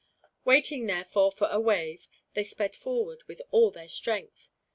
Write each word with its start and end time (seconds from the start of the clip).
Waiting, 0.45 0.87
therefore, 0.87 1.31
for 1.31 1.47
a 1.51 1.59
wave, 1.59 2.07
they 2.33 2.43
sped 2.43 2.75
forward, 2.75 3.21
with 3.27 3.39
all 3.51 3.69
their 3.69 3.87
strength. 3.87 4.49